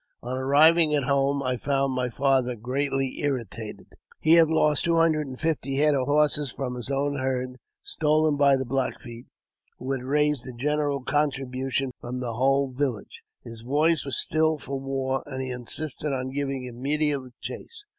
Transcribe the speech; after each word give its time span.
On 0.23 0.35
arriving 0.35 0.95
at 0.95 1.03
home, 1.03 1.43
I 1.43 1.57
found 1.57 1.93
my 1.93 2.09
father 2.09 2.55
greatly 2.55 3.19
irritated. 3.19 3.85
He 4.19 4.33
had 4.33 4.47
lost 4.49 4.83
two 4.83 4.95
hundred 4.95 5.27
and 5.27 5.39
fifty 5.39 5.75
head 5.75 5.93
of 5.93 6.07
horses 6.07 6.51
from 6.51 6.73
his 6.73 6.89
own 6.89 7.17
herd, 7.17 7.59
stolen 7.83 8.35
by 8.35 8.55
the 8.55 8.65
Black 8.65 8.99
Feet, 8.99 9.27
who 9.77 9.91
had 9.91 10.01
raised 10.01 10.47
a 10.47 10.53
general 10.57 11.03
contribution 11.03 11.91
from 12.01 12.19
the 12.19 12.33
whole 12.33 12.71
village. 12.71 13.21
His 13.43 13.61
voice 13.61 14.03
was 14.03 14.17
still 14.17 14.57
for 14.57 14.79
war, 14.79 15.21
and 15.27 15.39
he 15.39 15.51
insisted 15.51 16.11
on 16.11 16.31
giving 16.31 16.63
immediate 16.65 17.39
chase. 17.39 17.83